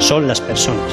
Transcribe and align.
son 0.00 0.26
las 0.26 0.40
personas. 0.40 0.92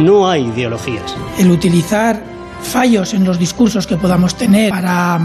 No 0.00 0.28
hay 0.28 0.46
ideologías. 0.46 1.14
El 1.38 1.50
utilizar 1.50 2.20
fallos 2.62 3.14
en 3.14 3.24
los 3.24 3.38
discursos 3.38 3.86
que 3.86 3.96
podamos 3.96 4.34
tener 4.34 4.70
para 4.70 5.20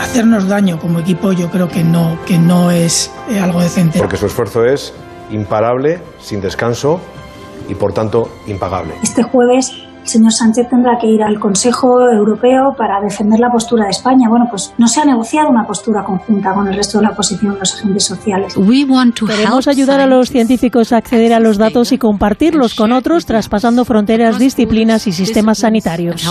hacernos 0.00 0.46
daño 0.46 0.78
como 0.78 1.00
equipo 1.00 1.32
yo 1.32 1.50
creo 1.50 1.68
que 1.68 1.82
no, 1.82 2.18
que 2.26 2.38
no 2.38 2.70
es 2.70 3.10
eh, 3.28 3.40
algo 3.40 3.60
decente. 3.60 3.98
Porque 3.98 4.16
su 4.16 4.26
esfuerzo 4.26 4.64
es 4.64 4.92
imparable, 5.30 6.00
sin 6.20 6.40
descanso 6.40 7.00
y 7.68 7.74
por 7.74 7.92
tanto 7.92 8.30
impagable. 8.46 8.94
Este 9.02 9.22
jueves 9.22 9.72
el 10.04 10.10
señor 10.10 10.32
Sánchez 10.32 10.68
tendrá 10.68 10.98
que 10.98 11.06
ir 11.06 11.22
al 11.22 11.40
Consejo 11.40 12.08
Europeo 12.10 12.74
para 12.76 13.00
defender 13.00 13.40
la 13.40 13.50
postura 13.50 13.84
de 13.84 13.90
España. 13.90 14.28
Bueno, 14.28 14.46
pues 14.50 14.74
no 14.76 14.86
se 14.86 15.00
ha 15.00 15.04
negociado 15.06 15.48
una 15.48 15.66
postura 15.66 16.04
conjunta 16.04 16.52
con 16.52 16.68
el 16.68 16.74
resto 16.74 16.98
de 16.98 17.04
la 17.04 17.10
oposición, 17.10 17.56
los 17.58 17.74
agentes 17.74 18.04
sociales. 18.04 18.54
Queremos 18.54 19.66
ayudar 19.66 20.00
a 20.00 20.06
los 20.06 20.28
científicos 20.28 20.92
a 20.92 20.98
acceder 20.98 21.32
a 21.32 21.40
los 21.40 21.56
datos 21.56 21.90
y 21.92 21.98
compartirlos 21.98 22.74
con 22.74 22.92
otros, 22.92 23.24
traspasando 23.24 23.86
fronteras, 23.86 24.38
disciplinas 24.38 25.06
y 25.06 25.12
sistemas 25.12 25.58
sanitarios. 25.58 26.22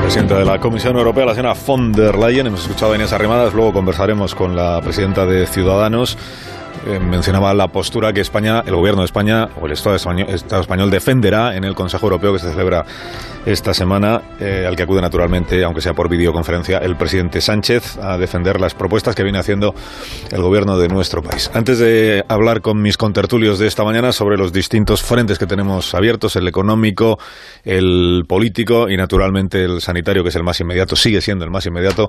Presidenta 0.00 0.38
de 0.38 0.44
la 0.44 0.58
Comisión 0.58 0.96
Europea, 0.96 1.26
la 1.26 1.34
señora 1.34 1.54
von 1.64 1.92
der 1.92 2.16
Leyen, 2.16 2.48
hemos 2.48 2.62
escuchado 2.62 2.92
en 2.94 3.02
esas 3.02 3.20
remadas, 3.20 3.54
luego 3.54 3.72
conversaremos 3.72 4.34
con 4.34 4.56
la 4.56 4.80
presidenta 4.80 5.24
de 5.26 5.46
Ciudadanos. 5.46 6.18
Eh, 6.88 6.98
mencionaba 6.98 7.52
la 7.52 7.68
postura 7.68 8.14
que 8.14 8.22
España, 8.22 8.62
el 8.64 8.74
gobierno 8.74 9.02
de 9.02 9.04
España 9.04 9.46
o 9.60 9.66
el 9.66 9.72
Estado 9.72 9.96
español, 9.96 10.90
defenderá 10.90 11.54
en 11.54 11.64
el 11.64 11.74
Consejo 11.74 12.06
Europeo 12.06 12.32
que 12.32 12.38
se 12.38 12.50
celebra 12.50 12.86
esta 13.44 13.74
semana, 13.74 14.22
eh, 14.40 14.64
al 14.66 14.74
que 14.74 14.84
acude 14.84 15.02
naturalmente, 15.02 15.62
aunque 15.64 15.82
sea 15.82 15.92
por 15.92 16.08
videoconferencia, 16.08 16.78
el 16.78 16.96
presidente 16.96 17.42
Sánchez 17.42 17.98
a 17.98 18.16
defender 18.16 18.58
las 18.58 18.74
propuestas 18.74 19.14
que 19.14 19.22
viene 19.22 19.38
haciendo 19.38 19.74
el 20.32 20.40
gobierno 20.40 20.78
de 20.78 20.88
nuestro 20.88 21.22
país. 21.22 21.50
Antes 21.52 21.78
de 21.78 22.24
hablar 22.26 22.62
con 22.62 22.80
mis 22.80 22.96
contertulios 22.96 23.58
de 23.58 23.66
esta 23.66 23.84
mañana 23.84 24.12
sobre 24.12 24.38
los 24.38 24.52
distintos 24.52 25.02
frentes 25.02 25.38
que 25.38 25.46
tenemos 25.46 25.94
abiertos, 25.94 26.36
el 26.36 26.48
económico, 26.48 27.18
el 27.64 28.24
político 28.26 28.88
y 28.88 28.96
naturalmente 28.96 29.62
el 29.62 29.82
sanitario, 29.82 30.22
que 30.22 30.30
es 30.30 30.36
el 30.36 30.42
más 30.42 30.58
inmediato, 30.60 30.96
sigue 30.96 31.20
siendo 31.20 31.44
el 31.44 31.50
más 31.50 31.66
inmediato, 31.66 32.08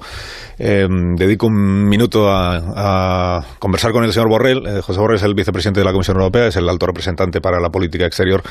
eh, 0.57 0.87
dedico 1.15 1.47
un 1.47 1.87
minuto 1.87 2.29
a, 2.29 3.39
a 3.39 3.41
conversar 3.59 3.91
con 3.91 4.05
el 4.05 4.13
señor 4.13 4.29
Borrell 4.29 4.68
José 4.81 4.99
Borrell 4.99 5.17
es 5.17 5.23
el 5.23 5.33
vicepresidente 5.33 5.79
de 5.79 5.85
la 5.85 5.91
Comisión 5.91 6.17
Europea, 6.17 6.47
es 6.47 6.55
el 6.55 6.67
alto 6.69 6.85
representante 6.85 7.41
para 7.41 7.59
la 7.59 7.69
política 7.69 8.05
exterior 8.05 8.43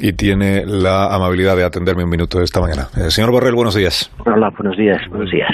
y 0.00 0.12
tiene 0.12 0.64
la 0.66 1.14
amabilidad 1.14 1.56
de 1.56 1.64
atenderme 1.64 2.04
un 2.04 2.10
minuto 2.10 2.40
esta 2.40 2.60
mañana. 2.60 2.88
Eh, 2.96 3.10
señor 3.10 3.30
Borrell, 3.30 3.54
buenos 3.54 3.74
días. 3.74 4.10
Hola, 4.24 4.50
buenos 4.56 4.76
días, 4.76 5.00
buenos 5.10 5.30
días. 5.30 5.50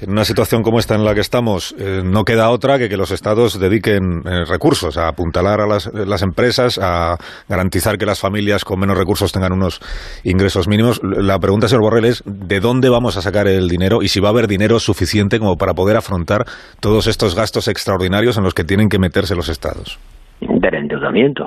En 0.00 0.12
una 0.12 0.24
situación 0.24 0.62
como 0.62 0.78
esta 0.78 0.94
en 0.94 1.04
la 1.04 1.14
que 1.14 1.20
estamos, 1.20 1.74
eh, 1.78 2.02
no 2.04 2.24
queda 2.24 2.50
otra 2.50 2.78
que 2.78 2.88
que 2.88 2.96
los 2.96 3.10
estados 3.10 3.60
dediquen 3.60 4.24
recursos 4.48 4.98
a 4.98 5.08
apuntalar 5.08 5.60
a 5.60 5.66
las, 5.66 5.92
las, 5.94 6.22
empresas, 6.22 6.78
a 6.82 7.16
garantizar 7.48 7.98
que 7.98 8.06
las 8.06 8.20
familias 8.20 8.64
con 8.64 8.80
menos 8.80 8.98
recursos 8.98 9.32
tengan 9.32 9.52
unos 9.52 9.80
ingresos 10.24 10.66
mínimos. 10.66 11.00
La 11.02 11.38
pregunta, 11.38 11.68
señor 11.68 11.82
Borrell, 11.82 12.06
es 12.06 12.22
¿de 12.26 12.60
dónde 12.60 12.88
vamos 12.88 13.16
a 13.16 13.22
sacar 13.22 13.46
el 13.46 13.68
dinero 13.68 14.02
y 14.02 14.08
si 14.08 14.20
va 14.20 14.28
a 14.28 14.32
haber 14.32 14.48
dinero 14.48 14.78
suficiente 14.80 15.38
como 15.38 15.56
para 15.56 15.74
poder 15.74 15.96
afrontar 15.96 16.44
todos 16.80 17.06
estos 17.06 17.34
gastos 17.34 17.68
extraordinarios 17.68 18.36
en 18.36 18.44
los 18.44 18.54
que 18.54 18.64
tienen 18.64 18.88
que 18.88 18.98
meterse 18.98 19.34
los 19.34 19.48
estados? 19.48 19.98
Del 20.40 20.74
endeudamiento, 20.74 21.44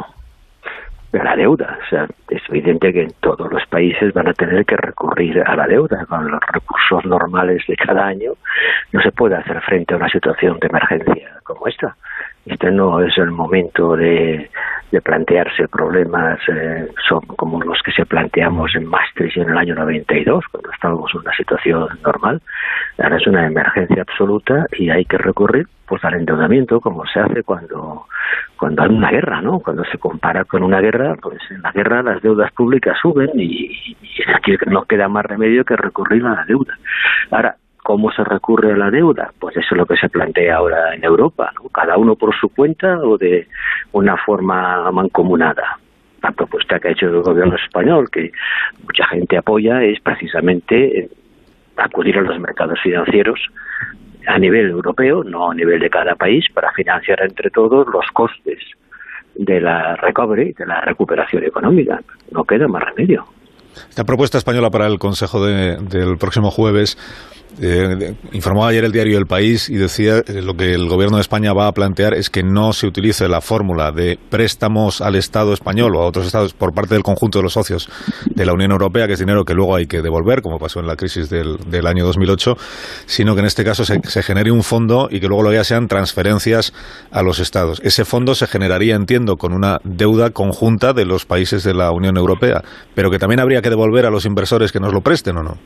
de 1.14 1.24
la 1.24 1.36
deuda. 1.36 1.78
O 1.80 1.90
sea, 1.90 2.08
es 2.30 2.42
evidente 2.50 2.92
que 2.92 3.08
todos 3.22 3.50
los 3.52 3.66
países 3.68 4.12
van 4.14 4.28
a 4.28 4.34
tener 4.34 4.66
que 4.66 4.76
recurrir 4.76 5.42
a 5.46 5.56
la 5.56 5.68
deuda. 5.68 6.06
Con 6.08 6.30
los 6.30 6.42
recursos 6.52 7.06
normales 7.06 7.64
de 7.68 7.76
cada 7.76 8.08
año 8.08 8.34
no 8.92 9.02
se 9.02 9.12
puede 9.12 9.36
hacer 9.36 9.62
frente 9.62 9.94
a 9.94 9.98
una 9.98 10.10
situación 10.10 10.58
de 10.60 10.68
emergencia 10.68 11.30
como 11.44 11.68
esta. 11.68 11.96
Este 12.46 12.72
no 12.72 13.00
es 13.00 13.18
el 13.18 13.32
momento 13.32 13.96
de, 13.96 14.50
de 14.92 15.02
plantearse 15.02 15.68
problemas 15.68 16.40
eh, 16.50 16.88
son 17.08 17.22
como 17.22 17.62
los 17.62 17.80
que 17.84 17.92
se 17.92 18.06
planteamos 18.06 18.76
en 18.76 18.86
Maastricht 18.86 19.38
en 19.38 19.50
el 19.50 19.58
año 19.58 19.76
92, 19.76 20.44
cuando 20.52 20.72
estábamos 20.72 21.12
en 21.14 21.22
una 21.22 21.36
situación 21.36 21.88
normal. 22.04 22.42
Ahora 22.98 23.18
es 23.18 23.28
una 23.28 23.48
emergencia 23.48 24.02
absoluta 24.02 24.68
y 24.78 24.90
hay 24.90 25.06
que 25.06 25.18
recurrir 25.18 25.68
pues 25.88 26.04
al 26.06 26.16
endeudamiento, 26.16 26.80
como 26.80 27.06
se 27.06 27.20
hace 27.20 27.44
cuando, 27.44 28.06
cuando 28.58 28.84
hay 28.84 28.90
una 28.90 29.12
guerra, 29.12 29.42
¿no? 29.42 29.60
Cuando 29.60 29.84
se 29.86 29.98
compara 29.98 30.46
con 30.46 30.64
una 30.64 30.80
guerra, 30.80 31.16
pues 31.22 31.40
en 31.50 31.62
la 31.62 31.72
guerra 31.72 32.04
las 32.04 32.22
deudas 32.22 32.52
públicas 32.54 32.98
suben 33.02 33.32
y, 33.36 33.96
aquí 34.34 34.56
no 34.68 34.84
queda 34.84 35.08
más 35.08 35.26
remedio 35.26 35.66
que 35.66 35.76
recurrir 35.76 36.26
a 36.26 36.36
la 36.36 36.46
deuda. 36.46 36.78
Ahora, 37.32 37.56
¿Cómo 37.84 38.14
se 38.14 38.24
recurre 38.24 38.72
a 38.72 38.78
la 38.78 38.90
deuda? 38.90 39.34
Pues 39.38 39.58
eso 39.58 39.68
es 39.72 39.78
lo 39.78 39.86
que 39.86 39.98
se 39.98 40.08
plantea 40.08 40.56
ahora 40.56 40.96
en 40.96 41.04
Europa, 41.04 41.52
cada 41.74 41.98
uno 41.98 42.16
por 42.16 42.34
su 42.34 42.48
cuenta 42.48 42.98
o 43.00 43.18
de 43.18 43.50
una 43.92 44.16
forma 44.16 44.90
mancomunada. 44.90 45.80
La 46.22 46.32
propuesta 46.32 46.80
que 46.80 46.88
ha 46.88 46.92
hecho 46.92 47.08
el 47.08 47.22
gobierno 47.22 47.58
español, 47.58 48.10
que 48.10 48.32
mucha 48.82 49.06
gente 49.08 49.38
apoya, 49.38 49.84
es 49.84 50.00
precisamente 50.00 51.10
acudir 51.78 52.18
a 52.18 52.22
los 52.22 52.40
mercados 52.40 52.80
financieros 52.82 53.40
a 54.28 54.40
nivel 54.40 54.70
europeo, 54.70 55.24
no 55.24 55.52
a 55.52 55.56
nivel 55.56 55.80
de 55.80 55.90
cada 55.90 56.16
país, 56.16 56.46
para 56.54 56.72
financiar 56.72 57.22
entre 57.24 57.50
todos 57.50 57.88
los 57.88 58.06
costes 58.14 58.60
de 59.36 59.60
la 59.60 59.96
recovery, 59.96 60.54
de 60.54 60.66
la 60.66 60.82
recuperación 60.82 61.44
económica. 61.44 62.02
No 62.32 62.44
queda 62.44 62.68
más 62.68 62.84
remedio. 62.84 63.26
Esta 63.90 64.04
propuesta 64.04 64.38
española 64.38 64.70
para 64.70 64.88
el 64.88 65.00
Consejo 65.00 65.46
de, 65.46 65.78
del 65.78 66.18
próximo 66.18 66.52
jueves 66.52 66.98
eh, 67.62 68.16
informó 68.32 68.66
ayer 68.66 68.84
el 68.84 68.92
diario 68.92 69.18
El 69.18 69.28
País 69.28 69.70
y 69.70 69.76
decía 69.76 70.18
eh, 70.18 70.42
lo 70.42 70.56
que 70.56 70.74
el 70.74 70.88
gobierno 70.88 71.18
de 71.18 71.22
España 71.22 71.54
va 71.54 71.68
a 71.68 71.72
plantear 71.72 72.16
es 72.16 72.32
que 72.32 72.42
no 72.42 72.74
se 72.74 72.88
utilice 72.88 73.28
la 73.28 73.42
fórmula 73.42 73.92
de 73.92 74.18
préstamos 74.30 75.02
al 75.02 75.16
Estado 75.16 75.54
español 75.54 75.96
o 75.96 76.02
a 76.02 76.08
otros 76.08 76.26
estados 76.26 76.54
por 76.54 76.74
parte 76.74 76.96
del 76.96 77.04
conjunto 77.04 77.40
de 77.40 77.44
los 77.44 77.54
socios 77.54 77.90
de 78.26 78.46
la 78.46 78.54
Unión 78.54 78.72
Europea, 78.72 79.06
que 79.06 79.14
es 79.14 79.20
dinero 79.20 79.46
que 79.46 79.54
luego 79.54 79.76
hay 79.76 79.86
que 79.86 80.02
devolver, 80.02 80.42
como 80.42 80.58
pasó 80.58 80.80
en 80.80 80.88
la 80.88 80.96
crisis 80.96 81.30
del, 81.30 81.58
del 81.68 81.86
año 81.86 82.06
2008, 82.06 82.56
sino 83.06 83.36
que 83.36 83.42
en 83.42 83.46
este 83.46 83.64
caso 83.64 83.86
se, 83.86 84.00
se, 84.04 84.24
genere 84.24 84.52
un 84.52 84.64
fondo 84.64 85.08
y 85.12 85.20
que 85.20 85.28
luego 85.28 85.44
lo 85.44 85.54
ya 85.54 85.64
sean 85.64 85.88
transferencias 85.88 86.74
a 87.12 87.22
los 87.22 87.40
estados. 87.40 87.80
Ese 87.84 88.04
fondo 88.04 88.34
se 88.34 88.48
generaría, 88.48 88.96
entiendo, 88.96 89.36
con 89.36 89.54
una 89.54 89.80
deuda 89.84 90.32
conjunta 90.32 90.94
de 90.94 91.06
los 91.06 91.26
países 91.26 91.64
de 91.64 91.76
la 91.76 91.92
Unión 91.92 92.18
Europea, 92.18 92.64
pero 92.96 93.12
que 93.12 93.20
también 93.20 93.40
habría 93.40 93.62
que 93.64 93.70
devolver 93.70 94.06
a 94.06 94.12
los 94.12 94.26
inversores 94.26 94.72
que 94.72 94.80
nos 94.80 94.94
lo 94.94 95.02
presten 95.02 95.38
o 95.38 95.44
no. 95.44 95.58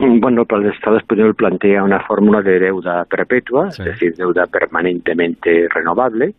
Bueno, 0.00 0.44
para 0.44 0.62
el 0.62 0.72
Estado 0.72 0.96
español 0.96 1.34
plantea 1.34 1.82
una 1.82 2.00
fórmula 2.00 2.40
de 2.40 2.58
deuda 2.60 3.04
perpetua, 3.04 3.70
sí. 3.72 3.82
es 3.82 3.88
decir, 3.88 4.14
deuda 4.14 4.46
permanentemente 4.46 5.68
renovable, 5.68 6.34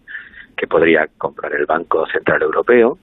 que 0.56 0.68
podría 0.68 1.08
comprar 1.18 1.54
el 1.54 1.66
Banco 1.66 2.06
Central 2.08 2.42
Europeo, 2.42 2.98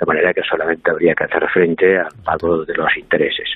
de 0.00 0.06
manera 0.06 0.32
que 0.32 0.42
solamente 0.42 0.90
habría 0.90 1.14
que 1.14 1.24
hacer 1.24 1.46
frente 1.50 1.98
al 1.98 2.08
pago 2.24 2.64
de 2.64 2.74
los 2.74 2.96
intereses. 2.96 3.50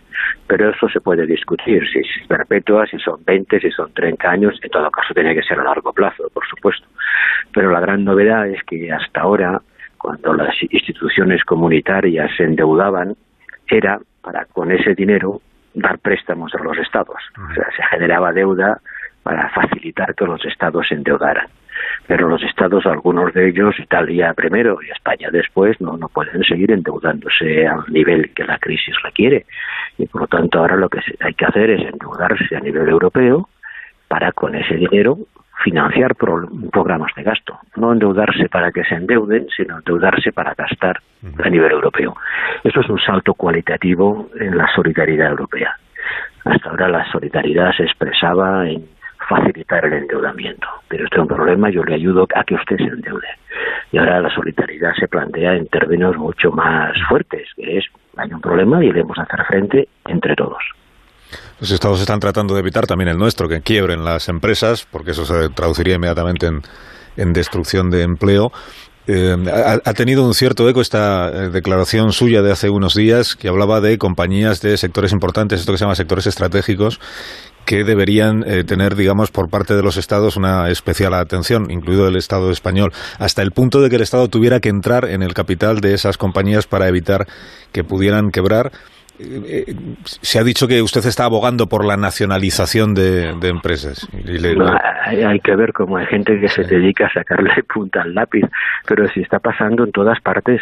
Pero 0.46 0.70
eso 0.70 0.88
se 0.88 1.00
puede 1.00 1.26
discutir, 1.26 1.82
si 1.90 2.00
es 2.00 2.28
perpetua, 2.28 2.86
si 2.86 2.98
son 2.98 3.24
20, 3.24 3.60
si 3.60 3.70
son 3.70 3.92
30 3.92 4.28
años, 4.28 4.58
en 4.62 4.70
todo 4.70 4.90
caso 4.90 5.14
tiene 5.14 5.34
que 5.34 5.42
ser 5.42 5.58
a 5.58 5.64
largo 5.64 5.92
plazo, 5.92 6.28
por 6.32 6.46
supuesto. 6.46 6.86
Pero 7.52 7.70
la 7.70 7.80
gran 7.80 8.04
novedad 8.04 8.46
es 8.46 8.62
que 8.64 8.92
hasta 8.92 9.22
ahora, 9.22 9.60
cuando 9.96 10.34
las 10.34 10.54
instituciones 10.70 11.42
comunitarias 11.44 12.30
se 12.36 12.44
endeudaban, 12.44 13.16
era 13.68 14.00
para 14.22 14.44
con 14.46 14.70
ese 14.72 14.94
dinero 14.94 15.40
dar 15.74 15.98
préstamos 15.98 16.54
a 16.54 16.62
los 16.62 16.78
estados. 16.78 17.18
O 17.50 17.54
sea, 17.54 17.66
se 17.76 17.82
generaba 17.90 18.32
deuda 18.32 18.80
para 19.22 19.48
facilitar 19.50 20.14
que 20.14 20.24
los 20.24 20.44
estados 20.44 20.86
se 20.88 20.94
endeudaran. 20.94 21.48
Pero 22.06 22.28
los 22.28 22.42
estados, 22.42 22.86
algunos 22.86 23.32
de 23.32 23.48
ellos, 23.48 23.74
Italia 23.78 24.32
primero 24.34 24.78
y 24.82 24.90
España 24.90 25.28
después, 25.30 25.80
no, 25.80 25.96
no 25.96 26.08
pueden 26.08 26.42
seguir 26.44 26.70
endeudándose 26.70 27.66
al 27.66 27.84
nivel 27.88 28.32
que 28.34 28.44
la 28.44 28.58
crisis 28.58 28.94
requiere. 29.02 29.46
Y 29.98 30.06
por 30.06 30.22
lo 30.22 30.26
tanto, 30.26 30.58
ahora 30.58 30.76
lo 30.76 30.88
que 30.88 31.00
hay 31.20 31.34
que 31.34 31.44
hacer 31.44 31.70
es 31.70 31.80
endeudarse 31.80 32.56
a 32.56 32.60
nivel 32.60 32.88
europeo 32.88 33.48
para 34.08 34.32
con 34.32 34.54
ese 34.54 34.76
dinero 34.76 35.18
financiar 35.64 36.14
pro 36.14 36.46
programas 36.70 37.10
de 37.16 37.22
gasto, 37.22 37.58
no 37.76 37.92
endeudarse 37.92 38.48
para 38.50 38.70
que 38.70 38.84
se 38.84 38.94
endeuden, 38.94 39.46
sino 39.56 39.78
endeudarse 39.78 40.30
para 40.30 40.54
gastar 40.54 41.00
a 41.42 41.48
nivel 41.48 41.72
europeo. 41.72 42.14
Eso 42.62 42.80
es 42.80 42.88
un 42.90 42.98
salto 43.00 43.32
cualitativo 43.32 44.28
en 44.38 44.58
la 44.58 44.68
solidaridad 44.76 45.30
europea. 45.30 45.74
Hasta 46.44 46.68
ahora 46.68 46.88
la 46.88 47.10
solidaridad 47.10 47.72
se 47.72 47.84
expresaba 47.84 48.68
en 48.68 48.84
facilitar 49.26 49.86
el 49.86 49.94
endeudamiento, 49.94 50.68
pero 50.86 51.04
este 51.04 51.16
es 51.16 51.22
un 51.22 51.28
problema, 51.28 51.70
yo 51.70 51.82
le 51.82 51.94
ayudo 51.94 52.28
a 52.34 52.44
que 52.44 52.54
usted 52.54 52.76
se 52.76 52.84
endeude. 52.84 53.28
Y 53.90 53.96
ahora 53.96 54.20
la 54.20 54.28
solidaridad 54.28 54.92
se 55.00 55.08
plantea 55.08 55.54
en 55.54 55.66
términos 55.68 56.14
mucho 56.18 56.50
más 56.50 56.92
fuertes, 57.08 57.48
que 57.56 57.78
es, 57.78 57.86
hay 58.18 58.30
un 58.30 58.40
problema 58.42 58.84
y 58.84 58.88
debemos 58.88 59.18
hacer 59.18 59.42
frente 59.46 59.88
entre 60.04 60.36
todos. 60.36 60.62
Los 61.60 61.70
estados 61.70 62.00
están 62.00 62.20
tratando 62.20 62.54
de 62.54 62.60
evitar 62.60 62.86
también 62.86 63.08
el 63.08 63.16
nuestro, 63.16 63.48
que 63.48 63.60
quiebren 63.60 64.04
las 64.04 64.28
empresas, 64.28 64.86
porque 64.90 65.12
eso 65.12 65.24
se 65.24 65.48
traduciría 65.50 65.94
inmediatamente 65.94 66.48
en, 67.16 67.32
destrucción 67.32 67.90
de 67.90 68.02
empleo. 68.02 68.50
Eh, 69.06 69.36
ha, 69.52 69.78
ha, 69.84 69.94
tenido 69.94 70.24
un 70.24 70.34
cierto 70.34 70.68
eco 70.68 70.80
esta 70.80 71.28
eh, 71.28 71.50
declaración 71.50 72.12
suya 72.12 72.40
de 72.40 72.50
hace 72.50 72.70
unos 72.70 72.94
días 72.94 73.36
que 73.36 73.48
hablaba 73.48 73.82
de 73.82 73.98
compañías 73.98 74.62
de 74.62 74.76
sectores 74.78 75.12
importantes, 75.12 75.60
esto 75.60 75.72
que 75.72 75.78
se 75.78 75.84
llama 75.84 75.94
sectores 75.94 76.26
estratégicos, 76.26 76.98
que 77.64 77.84
deberían 77.84 78.44
eh, 78.46 78.64
tener, 78.64 78.94
digamos, 78.94 79.30
por 79.30 79.48
parte 79.48 79.74
de 79.74 79.82
los 79.82 79.96
estados 79.96 80.36
una 80.36 80.70
especial 80.70 81.14
atención, 81.14 81.70
incluido 81.70 82.06
el 82.08 82.16
Estado 82.16 82.50
español, 82.50 82.92
hasta 83.18 83.42
el 83.42 83.52
punto 83.52 83.80
de 83.80 83.90
que 83.90 83.96
el 83.96 84.02
Estado 84.02 84.28
tuviera 84.28 84.60
que 84.60 84.68
entrar 84.68 85.06
en 85.06 85.22
el 85.22 85.34
capital 85.34 85.80
de 85.80 85.94
esas 85.94 86.18
compañías 86.18 86.66
para 86.66 86.88
evitar 86.88 87.26
que 87.72 87.84
pudieran 87.84 88.30
quebrar. 88.30 88.72
Eh, 89.18 89.64
eh, 89.68 89.74
se 90.04 90.38
ha 90.38 90.44
dicho 90.44 90.66
que 90.66 90.82
usted 90.82 91.04
está 91.06 91.24
abogando 91.24 91.68
por 91.68 91.84
la 91.84 91.96
nacionalización 91.96 92.94
de, 92.94 93.30
empresas. 93.42 94.08
hay, 95.06 95.40
que 95.40 95.54
ver 95.54 95.72
cómo 95.72 95.96
hay 95.96 96.06
gente 96.06 96.40
que 96.40 96.48
se 96.48 96.64
dedica 96.64 97.06
a 97.06 97.12
sacarle 97.12 97.50
punta 97.74 98.02
al 98.02 98.14
lápiz, 98.14 98.44
pero 98.86 99.06
si 99.08 99.20
está 99.20 99.38
pasando 99.38 99.84
en 99.84 99.92
todas 99.92 100.20
partes 100.20 100.60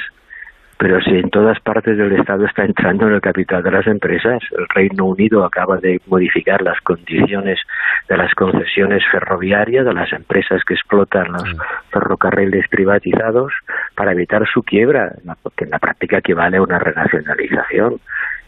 pero 0.83 1.01
si 1.01 1.11
en 1.11 1.31
todas 1.31 1.61
partes 1.61 1.97
del 1.97 2.11
Estado 2.11 2.45
está 2.45 2.65
entrando 2.65 3.07
en 3.07 3.15
el 3.15 3.21
capital 3.21 3.63
de 3.63 3.71
las 3.71 3.87
empresas, 3.87 4.43
el 4.51 4.67
Reino 4.75 5.05
Unido 5.05 5.45
acaba 5.45 5.77
de 5.77 6.01
modificar 6.09 6.61
las 6.61 6.81
condiciones 6.81 7.61
de 8.09 8.17
las 8.17 8.35
concesiones 8.35 9.05
ferroviarias 9.13 9.87
de 9.87 9.95
las 9.95 10.13
empresas 10.13 10.61
que 10.65 10.75
explotan 10.75 11.31
los 11.31 11.55
ferrocarriles 11.93 12.67
privatizados 12.69 13.53
para 13.95 14.11
evitar 14.11 14.45
su 14.53 14.65
quiebra, 14.65 15.13
que 15.57 15.67
en 15.67 15.71
la 15.71 15.79
práctica 15.79 16.19
equivale 16.19 16.57
a 16.57 16.63
una 16.63 16.81
renacionalización. 16.81 18.01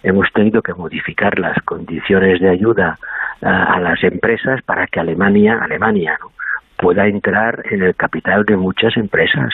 Hemos 0.04 0.30
tenido 0.32 0.62
que 0.62 0.74
modificar 0.74 1.38
las 1.38 1.56
condiciones 1.64 2.40
de 2.40 2.50
ayuda 2.50 2.98
a, 3.42 3.80
las 3.80 4.02
empresas 4.04 4.62
para 4.62 4.86
que 4.86 5.00
Alemania, 5.00 5.58
Alemania, 5.60 6.18
pueda 6.76 7.08
entrar 7.08 7.62
en 7.70 7.82
el 7.82 7.96
capital 7.96 8.44
de 8.44 8.56
muchas 8.56 8.96
empresas 8.96 9.52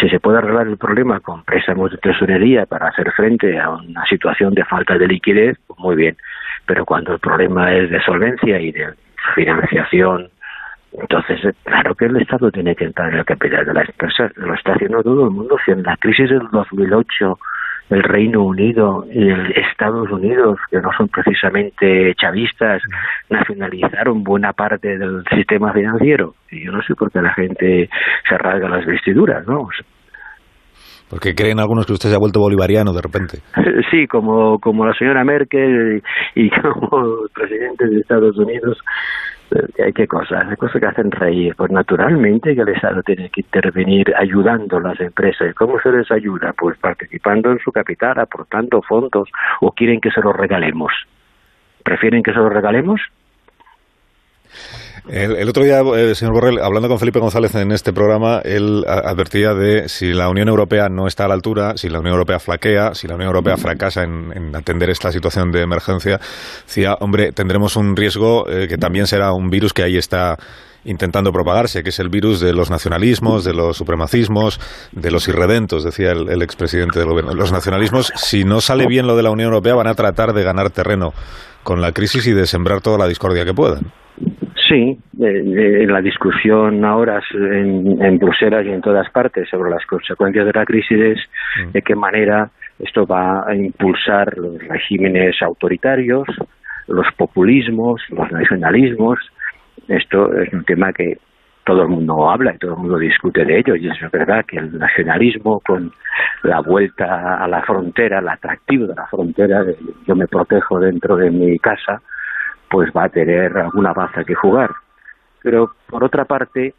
si 0.00 0.08
se 0.08 0.20
puede 0.20 0.38
arreglar 0.38 0.66
el 0.66 0.76
problema 0.76 1.20
con 1.20 1.42
préstamos 1.44 1.90
de 1.90 1.98
tesorería 1.98 2.66
para 2.66 2.88
hacer 2.88 3.10
frente 3.12 3.58
a 3.58 3.70
una 3.70 4.04
situación 4.06 4.54
de 4.54 4.64
falta 4.64 4.98
de 4.98 5.06
liquidez, 5.06 5.58
pues 5.66 5.78
muy 5.78 5.96
bien. 5.96 6.16
Pero 6.66 6.84
cuando 6.84 7.14
el 7.14 7.18
problema 7.18 7.74
es 7.74 7.90
de 7.90 8.00
solvencia 8.02 8.60
y 8.60 8.72
de 8.72 8.94
financiación, 9.34 10.28
entonces 10.92 11.54
claro 11.64 11.94
que 11.94 12.06
el 12.06 12.16
Estado 12.16 12.50
tiene 12.50 12.74
que 12.74 12.84
entrar 12.84 13.12
en 13.12 13.18
el 13.20 13.24
capital 13.24 13.64
de 13.64 13.74
las 13.74 13.88
empresas. 13.88 14.32
Lo 14.36 14.54
está 14.54 14.74
haciendo 14.74 15.02
todo 15.02 15.24
el 15.24 15.30
mundo. 15.30 15.56
Si 15.64 15.70
en 15.70 15.82
la 15.82 15.96
crisis 15.96 16.28
del 16.28 16.48
2008 16.50 17.38
el 17.90 18.02
Reino 18.02 18.44
Unido 18.44 19.04
y 19.12 19.28
el 19.28 19.52
Estados 19.52 20.10
Unidos, 20.10 20.58
que 20.70 20.80
no 20.80 20.90
son 20.96 21.08
precisamente 21.08 22.14
chavistas, 22.14 22.82
nacionalizaron 23.28 24.22
buena 24.22 24.52
parte 24.52 24.96
del 24.96 25.24
sistema 25.34 25.72
financiero. 25.72 26.34
Y 26.50 26.64
yo 26.64 26.72
no 26.72 26.82
sé 26.82 26.94
por 26.94 27.10
qué 27.10 27.20
la 27.20 27.34
gente 27.34 27.88
se 28.28 28.38
rasga 28.38 28.68
las 28.68 28.86
vestiduras, 28.86 29.46
¿no? 29.46 29.68
Porque 31.10 31.34
creen 31.34 31.58
algunos 31.58 31.86
que 31.86 31.92
usted 31.92 32.08
se 32.08 32.14
ha 32.14 32.20
vuelto 32.20 32.40
bolivariano 32.40 32.92
de 32.92 33.02
repente. 33.02 33.38
Sí, 33.90 34.06
como, 34.06 34.60
como 34.60 34.86
la 34.86 34.94
señora 34.94 35.24
Merkel 35.24 36.00
y 36.36 36.48
como 36.62 37.24
el 37.24 37.30
presidente 37.34 37.86
de 37.88 37.98
Estados 37.98 38.38
Unidos 38.38 38.78
hay 39.84 39.92
que 39.92 40.06
cosas, 40.06 40.56
cosas 40.56 40.80
que 40.80 40.86
hacen 40.86 41.10
reír. 41.10 41.54
Pues 41.56 41.70
naturalmente 41.70 42.54
que 42.54 42.60
el 42.60 42.68
Estado 42.68 43.02
tiene 43.02 43.30
que 43.30 43.40
intervenir 43.42 44.12
ayudando 44.16 44.78
a 44.78 44.80
las 44.80 45.00
empresas. 45.00 45.54
¿Cómo 45.54 45.80
se 45.80 45.90
les 45.90 46.10
ayuda? 46.10 46.52
Pues 46.56 46.78
participando 46.78 47.50
en 47.50 47.58
su 47.58 47.72
capital, 47.72 48.18
aportando 48.18 48.82
fondos, 48.82 49.28
o 49.60 49.72
quieren 49.72 50.00
que 50.00 50.10
se 50.10 50.20
los 50.20 50.36
regalemos. 50.36 50.92
¿Prefieren 51.82 52.22
que 52.22 52.32
se 52.32 52.38
los 52.38 52.52
regalemos? 52.52 53.00
El, 55.08 55.48
otro 55.48 55.64
día, 55.64 55.80
eh, 55.80 56.14
señor 56.14 56.34
Borrell, 56.34 56.58
hablando 56.60 56.88
con 56.88 56.98
Felipe 56.98 57.18
González 57.18 57.54
en 57.54 57.72
este 57.72 57.92
programa, 57.92 58.40
él 58.44 58.84
advertía 58.86 59.54
de 59.54 59.88
si 59.88 60.12
la 60.12 60.28
Unión 60.28 60.48
Europea 60.48 60.88
no 60.88 61.06
está 61.06 61.24
a 61.24 61.28
la 61.28 61.34
altura, 61.34 61.76
si 61.76 61.88
la 61.88 62.00
Unión 62.00 62.14
Europea 62.14 62.38
flaquea, 62.38 62.94
si 62.94 63.08
la 63.08 63.14
Unión 63.14 63.28
Europea 63.28 63.56
fracasa 63.56 64.02
en, 64.02 64.54
atender 64.54 64.90
esta 64.90 65.10
situación 65.10 65.50
de 65.50 65.62
emergencia, 65.62 66.20
decía, 66.66 66.94
hombre, 67.00 67.32
tendremos 67.32 67.76
un 67.76 67.96
riesgo 67.96 68.48
eh, 68.48 68.68
que 68.68 68.76
también 68.76 69.06
será 69.06 69.32
un 69.32 69.48
virus 69.48 69.72
que 69.72 69.82
ahí 69.82 69.96
está 69.96 70.36
intentando 70.84 71.32
propagarse, 71.32 71.82
que 71.82 71.90
es 71.90 71.98
el 71.98 72.08
virus 72.08 72.40
de 72.40 72.52
los 72.52 72.70
nacionalismos, 72.70 73.44
de 73.44 73.52
los 73.52 73.76
supremacismos, 73.76 74.60
de 74.92 75.10
los 75.10 75.28
irredentos, 75.28 75.84
decía 75.84 76.12
el, 76.12 76.28
el 76.28 76.42
expresidente 76.42 76.98
del 76.98 77.08
gobierno. 77.08 77.34
Los 77.34 77.52
nacionalismos, 77.52 78.12
si 78.16 78.44
no 78.44 78.60
sale 78.60 78.86
bien 78.86 79.06
lo 79.06 79.16
de 79.16 79.22
la 79.22 79.30
Unión 79.30 79.48
Europea, 79.48 79.74
van 79.74 79.88
a 79.88 79.94
tratar 79.94 80.32
de 80.32 80.42
ganar 80.42 80.70
terreno 80.70 81.12
con 81.62 81.80
la 81.80 81.92
crisis 81.92 82.26
y 82.26 82.32
de 82.32 82.46
sembrar 82.46 82.80
toda 82.80 82.96
la 82.96 83.06
discordia 83.06 83.44
que 83.44 83.52
puedan. 83.52 83.92
Sí, 84.70 84.96
en 85.18 85.92
la 85.92 86.00
discusión 86.00 86.84
ahora 86.84 87.20
en, 87.34 88.18
Bruselas 88.18 88.64
y 88.64 88.70
en 88.70 88.80
todas 88.80 89.10
partes 89.10 89.48
sobre 89.48 89.68
las 89.68 89.84
consecuencias 89.84 90.46
de 90.46 90.52
la 90.52 90.64
crisis 90.64 90.96
es 90.96 91.18
mm. 91.56 91.72
de 91.72 91.82
qué 91.82 91.96
manera 91.96 92.48
esto 92.78 93.04
va 93.04 93.48
a 93.48 93.54
impulsar 93.56 94.38
los 94.38 94.62
regímenes 94.68 95.42
autoritarios, 95.42 96.24
los 96.86 97.06
populismos, 97.16 98.00
los 98.10 98.30
nacionalismos. 98.30 99.18
Esto 99.88 100.32
es 100.40 100.52
un 100.52 100.64
tema 100.64 100.92
que 100.92 101.18
todo 101.64 101.82
el 101.82 101.88
mundo 101.88 102.30
habla 102.30 102.54
y 102.54 102.58
todo 102.58 102.74
el 102.74 102.78
mundo 102.78 102.98
discute 102.98 103.44
de 103.44 103.58
ello 103.58 103.74
y 103.74 103.88
es 103.88 104.10
verdad 104.12 104.44
que 104.46 104.58
el 104.58 104.78
nacionalismo 104.78 105.60
con 105.66 105.92
la 106.44 106.60
vuelta 106.60 107.42
a 107.42 107.48
la 107.48 107.62
frontera, 107.62 108.20
el 108.20 108.28
atractivo 108.28 108.86
de 108.86 108.94
la 108.94 109.06
frontera, 109.08 109.64
yo 110.06 110.14
me 110.14 110.28
protejo 110.28 110.78
dentro 110.78 111.16
de 111.16 111.30
mi 111.30 111.58
casa, 111.58 112.00
pues 112.70 112.90
va 112.96 113.04
a 113.04 113.08
tener 113.08 113.58
alguna 113.58 113.92
baza 113.92 114.24
que 114.24 114.34
jugar. 114.34 114.70
Pero 115.42 115.72
por 115.88 116.04
otra 116.04 116.24
parte, 116.24 116.72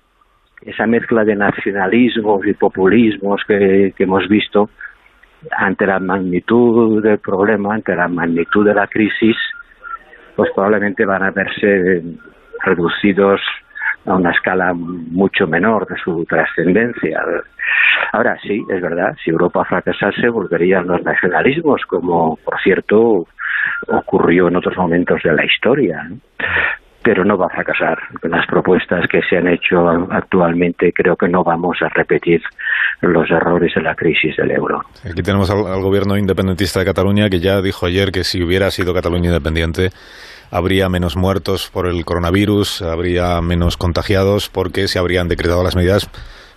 esa 0.61 0.87
mezcla 0.87 1.25
de 1.25 1.35
nacionalismos 1.35 2.45
y 2.45 2.53
populismos 2.53 3.41
que, 3.45 3.93
hemos 3.97 4.27
visto, 4.29 4.69
ante 5.51 5.85
la 5.85 5.99
magnitud 5.99 7.03
del 7.03 7.19
problema, 7.19 7.75
ante 7.75 7.95
la 7.95 8.07
magnitud 8.07 8.65
de 8.65 8.73
la 8.73 8.87
crisis, 8.87 9.35
pues 10.35 10.49
probablemente 10.55 11.05
van 11.05 11.23
a 11.23 11.31
verse 11.31 12.01
reducidos 12.63 13.41
a 14.05 14.15
una 14.15 14.31
escala 14.31 14.73
mucho 14.73 15.45
menor 15.45 15.87
de 15.87 15.97
su 15.97 16.23
trascendencia. 16.25 17.21
Ahora 18.13 18.37
sí, 18.41 18.63
es 18.69 18.81
verdad, 18.81 19.15
si 19.23 19.31
Europa 19.31 19.65
fracasase 19.65 20.29
volverían 20.29 20.87
los 20.87 21.03
nacionalismos, 21.03 21.81
como 21.87 22.37
por 22.37 22.59
cierto 22.61 23.27
ocurrió 23.87 24.47
en 24.47 24.55
otros 24.55 24.75
momentos 24.77 25.21
de 25.23 25.33
la 25.33 25.45
historia. 25.45 26.09
Pero 27.03 27.25
no 27.25 27.35
va 27.35 27.47
a 27.47 27.49
fracasar. 27.49 27.97
Las 28.23 28.45
propuestas 28.45 29.07
que 29.09 29.21
se 29.23 29.37
han 29.37 29.47
hecho 29.47 29.89
actualmente 30.11 30.93
creo 30.93 31.15
que 31.15 31.27
no 31.27 31.43
vamos 31.43 31.77
a 31.81 31.89
repetir 31.89 32.41
los 33.01 33.29
errores 33.31 33.73
de 33.73 33.81
la 33.81 33.95
crisis 33.95 34.37
del 34.37 34.51
euro. 34.51 34.81
Aquí 35.03 35.23
tenemos 35.23 35.49
al, 35.49 35.81
gobierno 35.81 36.15
independentista 36.15 36.79
de 36.79 36.85
Cataluña 36.85 37.29
que 37.29 37.39
ya 37.39 37.59
dijo 37.61 37.87
ayer 37.87 38.11
que 38.11 38.23
si 38.23 38.43
hubiera 38.43 38.69
sido 38.69 38.93
Cataluña 38.93 39.29
independiente 39.29 39.89
habría 40.51 40.89
menos 40.89 41.15
muertos 41.15 41.71
por 41.73 41.87
el 41.87 42.05
coronavirus, 42.05 42.83
habría 42.83 43.41
menos 43.41 43.77
contagiados 43.77 44.49
porque 44.49 44.87
se 44.87 44.99
habrían 44.99 45.27
decretado 45.27 45.63
las 45.63 45.75
medidas 45.75 46.09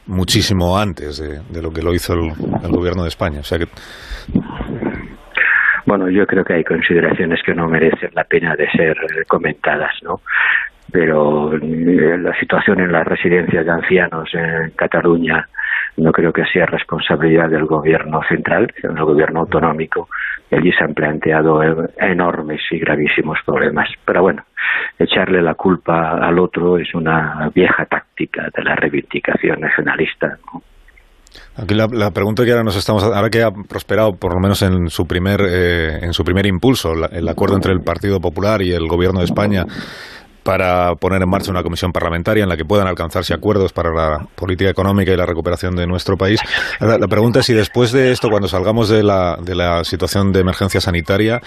muchísimo 0.07 0.79
antes 0.79 1.19
de, 1.19 1.63
lo 1.63 1.73
que 1.73 1.81
lo 1.81 1.95
hizo 1.95 2.13
el, 2.13 2.33
el, 2.63 2.71
gobierno 2.71 3.05
de 3.05 3.09
España. 3.09 3.41
O 3.41 3.45
sea 3.45 3.59
que 3.59 3.69
bueno, 5.87 6.09
yo 6.09 6.27
creo 6.27 6.45
que 6.45 6.55
hay 6.55 6.65
consideraciones 6.65 7.43
que 7.45 7.55
no 7.55 7.69
merecen 7.69 8.11
la 8.15 8.25
pena 8.25 8.57
de 8.57 8.71
ser 8.71 8.97
comentadas, 9.29 9.93
¿no? 10.03 10.21
Pero 10.93 11.55
eh, 11.55 12.19
la 12.19 12.39
situación 12.39 12.81
en 12.81 12.93
las 12.93 13.07
residencias 13.07 13.65
de 13.65 13.73
ancianos 13.73 14.31
en 14.33 14.71
Cataluña 14.77 15.49
no 15.97 16.13
creo 16.13 16.33
que 16.33 16.45
sea 16.47 16.67
responsabilidad 16.67 17.49
del 17.49 17.67
gobierno 17.67 18.21
central, 18.29 18.73
sino 18.81 18.95
del 18.95 19.05
gobierno 19.05 19.41
autonómico. 19.41 20.09
Allí 20.51 20.73
se 20.73 20.85
han 20.85 20.95
planteado 20.95 21.63
enormes 21.99 22.61
y 22.71 22.79
gravísimos 22.79 23.39
problemas. 23.45 23.89
Pero 24.05 24.23
bueno, 24.23 24.45
echarle 24.99 25.41
la 25.43 25.55
culpa 25.55 26.19
al 26.19 26.39
otro 26.39 26.79
es 26.79 26.95
una 26.95 27.51
vieja 27.55 27.87
táctica 27.87 28.49
de 28.55 28.63
la 28.63 28.77
reivindicación 28.77 29.61
nacionalista. 29.61 30.39
¿no? 30.53 30.63
Aquí 31.57 31.75
la, 31.75 32.11
pregunta 32.11 32.45
que 32.45 32.51
ahora 32.51 32.65
nos 32.65 32.77
estamos 32.77 33.03
ahora 33.03 33.31
que 33.31 33.43
ha 33.43 33.51
prosperado 33.51 34.13
por 34.13 34.35
lo 34.35 34.41
menos 34.41 34.63
en 34.63 34.89
su 34.89 35.07
primer 35.07 35.41
eh, 35.41 35.99
en 36.03 36.13
su 36.13 36.25
primer 36.25 36.47
impulso 36.47 36.93
el 36.93 37.29
acuerdo 37.29 37.57
entre 37.57 37.73
el 37.73 37.81
Partido 37.81 38.21
Popular 38.21 38.63
y 38.63 38.73
el 38.73 38.87
Gobierno 38.89 39.21
de 39.21 39.27
España 39.27 39.65
para 40.45 40.95
poner 40.95 41.23
en 41.23 41.29
marcha 41.29 41.51
una 41.51 41.63
comisión 41.63 41.91
parlamentaria 41.91 42.43
en 42.43 42.49
la 42.49 42.57
que 42.57 42.65
puedan 42.65 42.87
alcanzarse 42.87 43.35
acuerdos 43.35 43.73
para 43.73 43.93
la 43.93 44.27
política 44.37 44.71
económica 44.71 45.11
y 45.11 45.17
la 45.17 45.27
recuperación 45.27 45.75
de 45.75 45.87
nuestro 45.87 46.17
país. 46.17 46.39
La, 46.81 46.99
la 46.99 47.09
pregunta 47.09 47.41
es 47.41 47.47
si 47.47 47.55
después 47.55 47.93
de 47.93 48.13
esto, 48.13 48.29
cuando 48.29 48.47
salgamos 48.47 48.91
de 48.91 49.03
la, 49.03 49.39
de 49.41 49.55
la 49.55 49.85
situación 49.85 50.33
de 50.33 50.41
emergencia 50.41 50.83
sanitaria, 50.83 51.41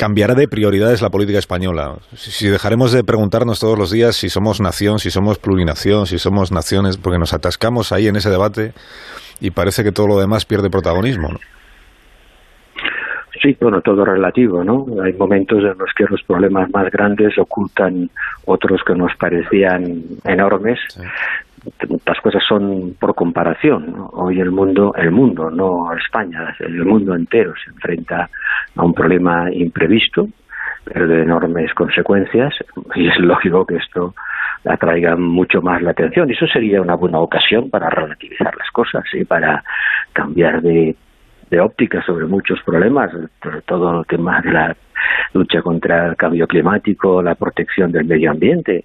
cambiará 0.00 0.34
de 0.34 0.48
prioridades 0.48 1.02
la 1.02 1.10
política 1.10 1.38
española. 1.38 1.98
Si 2.14 2.48
dejaremos 2.48 2.90
de 2.90 3.04
preguntarnos 3.04 3.60
todos 3.60 3.78
los 3.78 3.90
días 3.90 4.16
si 4.16 4.30
somos 4.30 4.58
nación, 4.58 4.98
si 4.98 5.10
somos 5.10 5.38
plurinación, 5.38 6.06
si 6.06 6.18
somos 6.18 6.50
naciones, 6.50 6.96
porque 6.96 7.18
nos 7.18 7.34
atascamos 7.34 7.92
ahí 7.92 8.08
en 8.08 8.16
ese 8.16 8.30
debate 8.30 8.72
y 9.42 9.50
parece 9.50 9.84
que 9.84 9.92
todo 9.92 10.06
lo 10.06 10.18
demás 10.18 10.46
pierde 10.46 10.70
protagonismo. 10.70 11.28
Sí, 13.42 13.54
bueno, 13.60 13.82
todo 13.82 14.06
relativo, 14.06 14.64
¿no? 14.64 14.86
Hay 15.02 15.12
momentos 15.12 15.58
en 15.58 15.76
los 15.76 15.92
que 15.94 16.04
los 16.08 16.22
problemas 16.22 16.70
más 16.70 16.90
grandes 16.90 17.38
ocultan 17.38 18.08
otros 18.46 18.80
que 18.86 18.94
nos 18.94 19.14
parecían 19.18 20.02
enormes 20.24 20.78
las 22.06 22.20
cosas 22.20 22.42
son 22.46 22.94
por 22.98 23.14
comparación. 23.14 23.94
Hoy 24.12 24.40
el 24.40 24.50
mundo, 24.50 24.94
el 24.96 25.10
mundo, 25.10 25.50
no 25.50 25.92
España, 25.94 26.54
el 26.58 26.84
mundo 26.84 27.14
entero 27.14 27.54
se 27.62 27.70
enfrenta 27.70 28.28
a 28.76 28.84
un 28.84 28.94
problema 28.94 29.50
imprevisto, 29.52 30.28
pero 30.84 31.06
de 31.06 31.22
enormes 31.22 31.72
consecuencias 31.74 32.54
y 32.94 33.08
es 33.08 33.18
lógico 33.18 33.66
que 33.66 33.76
esto 33.76 34.14
atraiga 34.64 35.16
mucho 35.16 35.62
más 35.62 35.82
la 35.82 35.92
atención 35.92 36.28
y 36.28 36.32
eso 36.32 36.46
sería 36.46 36.80
una 36.80 36.94
buena 36.94 37.18
ocasión 37.20 37.70
para 37.70 37.88
relativizar 37.90 38.54
las 38.56 38.70
cosas 38.70 39.04
y 39.12 39.24
para 39.24 39.62
cambiar 40.12 40.60
de, 40.62 40.94
de 41.50 41.60
óptica 41.60 42.02
sobre 42.02 42.26
muchos 42.26 42.60
problemas, 42.62 43.10
sobre 43.42 43.62
todo 43.62 44.00
el 44.00 44.06
tema 44.06 44.40
de 44.40 44.52
la 44.52 44.76
lucha 45.32 45.62
contra 45.62 46.08
el 46.08 46.16
cambio 46.16 46.46
climático, 46.46 47.22
la 47.22 47.34
protección 47.34 47.92
del 47.92 48.04
medio 48.04 48.30
ambiente. 48.30 48.84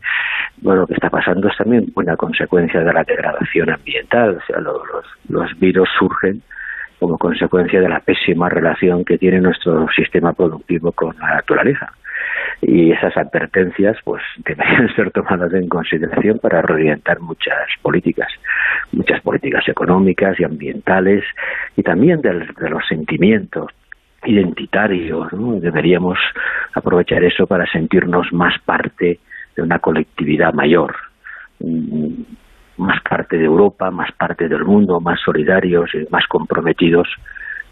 Bueno, 0.58 0.82
lo 0.82 0.88
que 0.88 0.94
está 0.94 1.10
pasando 1.10 1.48
es 1.50 1.58
también 1.58 1.92
una 1.96 2.16
consecuencia 2.16 2.82
de 2.82 2.94
la 2.94 3.04
degradación 3.04 3.70
ambiental, 3.72 4.38
o 4.38 4.46
sea, 4.46 4.60
los, 4.60 5.60
virus 5.60 5.90
surgen 5.98 6.42
como 7.00 7.18
consecuencia 7.18 7.82
de 7.82 7.90
la 7.90 8.00
pésima 8.00 8.50
relación 8.50 9.04
que 9.04 9.18
tiene 9.18 9.42
nuestro 9.42 9.88
sistema 9.96 10.34
productivo 10.34 10.92
con 10.92 11.16
la 11.20 11.36
naturaleza. 11.36 11.92
Y 12.62 12.92
esas 12.92 13.16
advertencias 13.18 13.98
pues 14.04 14.24
deberían 14.46 14.94
ser 14.96 15.12
tomadas 15.12 15.54
en 15.54 15.68
consideración 15.68 16.40
para 16.40 16.62
reorientar 16.62 17.20
muchas 17.20 17.68
políticas, 17.82 18.32
muchas 18.92 19.22
políticas 19.22 19.68
económicas 19.68 20.40
y 20.40 20.46
ambientales 20.46 21.24
y 21.76 21.84
también 21.84 22.22
de, 22.22 22.34
los 22.34 22.88
sentimientos 22.88 23.72
identitarios. 24.26 25.28
Deberíamos 25.62 26.18
aprovechar 26.74 27.24
eso 27.24 27.46
para 27.48 27.66
sentirnos 27.72 28.28
más 28.32 28.54
parte 28.66 29.20
de 29.56 29.62
una 29.62 29.80
colectividad 29.80 30.54
mayor 30.54 30.96
más 32.78 33.02
parte 33.10 33.38
de 33.38 33.46
Europa, 33.46 33.90
más 33.92 34.12
parte 34.18 34.48
del 34.48 34.66
mundo, 34.66 35.00
más 35.00 35.20
solidarios 35.24 35.90
y 35.94 36.12
más 36.12 36.26
comprometidos 36.28 37.08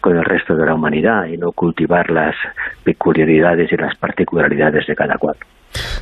con 0.00 0.16
el 0.16 0.24
resto 0.24 0.54
de 0.54 0.66
la 0.66 0.74
humanidad 0.74 1.26
y 1.26 1.36
no 1.36 1.52
cultivar 1.52 2.10
las 2.10 2.34
peculiaridades 2.84 3.72
y 3.72 3.76
las 3.76 3.96
particularidades 3.96 4.86
de 4.86 4.94
cada 4.94 5.16
cual. 5.16 5.36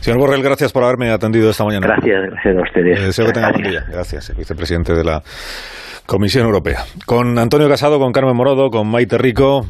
Señor 0.01 0.19
Borrell, 0.19 0.43
gracias 0.43 0.73
por 0.73 0.85
haberme 0.85 1.11
atendido 1.11 1.51
esta 1.51 1.65
mañana. 1.65 1.87
Gracias, 1.87 2.31
gracias 2.31 2.57
a 2.57 2.63
ustedes. 2.63 3.01
Eh, 3.01 3.07
deseo 3.07 3.27
que 3.27 3.33
tenga 3.33 3.53
buen 3.53 3.63
día. 3.63 3.85
Gracias, 3.91 4.37
vicepresidente 4.37 4.93
de 4.93 5.05
la 5.05 5.23
Comisión 6.07 6.45
Europea. 6.45 6.81
Con 7.07 7.39
Antonio 7.39 7.69
Casado, 7.69 7.99
con 7.99 8.13
Carmen 8.13 8.37
Morodo, 8.37 8.71
con 8.71 8.91
Maite 8.91 9.19
Rico. 9.19 9.61